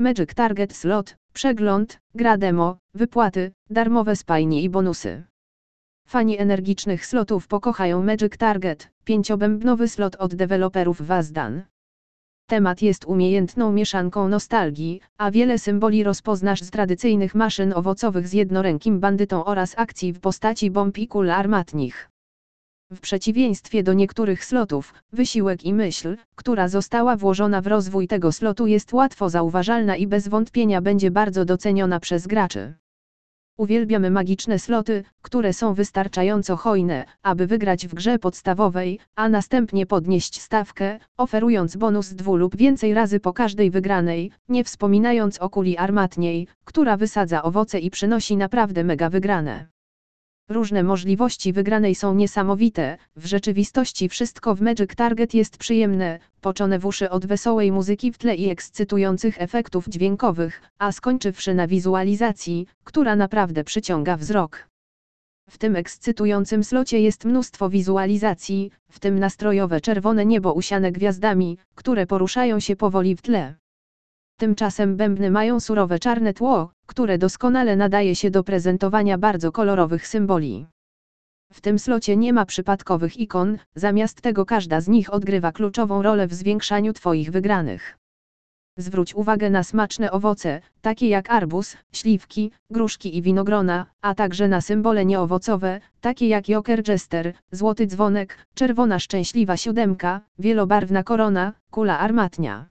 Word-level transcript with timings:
Magic 0.00 0.34
Target 0.34 0.72
Slot, 0.72 1.16
przegląd, 1.32 2.00
gra 2.14 2.38
demo, 2.38 2.78
wypłaty, 2.94 3.52
darmowe 3.70 4.16
spajnie 4.16 4.62
i 4.62 4.70
bonusy. 4.70 5.24
Fani 6.08 6.38
energicznych 6.38 7.06
slotów 7.06 7.48
pokochają 7.48 8.02
Magic 8.02 8.36
Target, 8.36 8.90
pięciobębnowy 9.04 9.88
slot 9.88 10.16
od 10.16 10.34
deweloperów 10.34 11.02
Wazdan. 11.02 11.62
Temat 12.46 12.82
jest 12.82 13.04
umiejętną 13.04 13.72
mieszanką 13.72 14.28
nostalgii, 14.28 15.00
a 15.16 15.30
wiele 15.30 15.58
symboli 15.58 16.04
rozpoznasz 16.04 16.62
z 16.62 16.70
tradycyjnych 16.70 17.34
maszyn 17.34 17.72
owocowych 17.72 18.28
z 18.28 18.32
jednorękim 18.32 19.00
bandytą 19.00 19.44
oraz 19.44 19.74
akcji 19.78 20.12
w 20.12 20.20
postaci 20.20 20.70
bomb 20.70 20.98
i 20.98 21.08
kul 21.08 21.30
armatnich. 21.30 22.10
W 22.92 23.00
przeciwieństwie 23.00 23.82
do 23.82 23.92
niektórych 23.92 24.44
slotów, 24.44 24.94
wysiłek 25.12 25.64
i 25.64 25.74
myśl, 25.74 26.16
która 26.34 26.68
została 26.68 27.16
włożona 27.16 27.60
w 27.60 27.66
rozwój 27.66 28.08
tego 28.08 28.32
slotu 28.32 28.66
jest 28.66 28.92
łatwo 28.92 29.30
zauważalna 29.30 29.96
i 29.96 30.06
bez 30.06 30.28
wątpienia 30.28 30.80
będzie 30.80 31.10
bardzo 31.10 31.44
doceniona 31.44 32.00
przez 32.00 32.26
graczy. 32.26 32.74
Uwielbiamy 33.58 34.10
magiczne 34.10 34.58
sloty, 34.58 35.04
które 35.22 35.52
są 35.52 35.74
wystarczająco 35.74 36.56
hojne, 36.56 37.04
aby 37.22 37.46
wygrać 37.46 37.86
w 37.86 37.94
grze 37.94 38.18
podstawowej, 38.18 38.98
a 39.14 39.28
następnie 39.28 39.86
podnieść 39.86 40.40
stawkę, 40.40 40.98
oferując 41.16 41.76
bonus 41.76 42.08
dwu 42.14 42.36
lub 42.36 42.56
więcej 42.56 42.94
razy 42.94 43.20
po 43.20 43.32
każdej 43.32 43.70
wygranej, 43.70 44.30
nie 44.48 44.64
wspominając 44.64 45.38
o 45.38 45.50
kuli 45.50 45.76
armatniej, 45.76 46.46
która 46.64 46.96
wysadza 46.96 47.42
owoce 47.42 47.78
i 47.78 47.90
przynosi 47.90 48.36
naprawdę 48.36 48.84
mega 48.84 49.10
wygrane. 49.10 49.77
Różne 50.48 50.82
możliwości 50.82 51.52
wygranej 51.52 51.94
są 51.94 52.14
niesamowite, 52.14 52.98
w 53.16 53.26
rzeczywistości 53.26 54.08
wszystko 54.08 54.54
w 54.54 54.60
Magic 54.60 54.94
Target 54.94 55.34
jest 55.34 55.58
przyjemne, 55.58 56.18
poczone 56.40 56.78
w 56.78 56.86
uszy 56.86 57.10
od 57.10 57.26
wesołej 57.26 57.72
muzyki 57.72 58.12
w 58.12 58.18
tle 58.18 58.34
i 58.36 58.50
ekscytujących 58.50 59.42
efektów 59.42 59.88
dźwiękowych, 59.88 60.62
a 60.78 60.92
skończywszy 60.92 61.54
na 61.54 61.66
wizualizacji, 61.66 62.66
która 62.84 63.16
naprawdę 63.16 63.64
przyciąga 63.64 64.16
wzrok. 64.16 64.68
W 65.50 65.58
tym 65.58 65.76
ekscytującym 65.76 66.64
slocie 66.64 67.00
jest 67.00 67.24
mnóstwo 67.24 67.68
wizualizacji, 67.70 68.70
w 68.90 69.00
tym 69.00 69.18
nastrojowe 69.18 69.80
czerwone 69.80 70.26
niebo 70.26 70.52
usiane 70.52 70.92
gwiazdami, 70.92 71.58
które 71.74 72.06
poruszają 72.06 72.60
się 72.60 72.76
powoli 72.76 73.16
w 73.16 73.22
tle. 73.22 73.54
Tymczasem 74.38 74.96
bębny 74.96 75.30
mają 75.30 75.60
surowe 75.60 75.98
czarne 75.98 76.34
tło, 76.34 76.70
które 76.88 77.18
doskonale 77.18 77.76
nadaje 77.76 78.16
się 78.16 78.30
do 78.30 78.44
prezentowania 78.44 79.18
bardzo 79.18 79.52
kolorowych 79.52 80.06
symboli. 80.06 80.66
W 81.52 81.60
tym 81.60 81.78
slocie 81.78 82.16
nie 82.16 82.32
ma 82.32 82.44
przypadkowych 82.46 83.16
ikon, 83.16 83.58
zamiast 83.74 84.20
tego 84.20 84.46
każda 84.46 84.80
z 84.80 84.88
nich 84.88 85.12
odgrywa 85.12 85.52
kluczową 85.52 86.02
rolę 86.02 86.26
w 86.26 86.34
zwiększaniu 86.34 86.92
Twoich 86.92 87.30
wygranych. 87.30 87.98
Zwróć 88.78 89.14
uwagę 89.14 89.50
na 89.50 89.62
smaczne 89.62 90.10
owoce, 90.10 90.60
takie 90.80 91.08
jak 91.08 91.30
arbuz, 91.30 91.76
śliwki, 91.92 92.50
gruszki 92.70 93.16
i 93.16 93.22
winogrona, 93.22 93.86
a 94.02 94.14
także 94.14 94.48
na 94.48 94.60
symbole 94.60 95.04
nieowocowe, 95.04 95.80
takie 96.00 96.28
jak 96.28 96.44
joker 96.44 96.88
jester, 96.88 97.34
złoty 97.52 97.86
dzwonek, 97.86 98.46
czerwona 98.54 98.98
szczęśliwa 98.98 99.56
siódemka, 99.56 100.20
wielobarwna 100.38 101.02
korona, 101.02 101.52
kula 101.70 101.98
armatnia. 101.98 102.68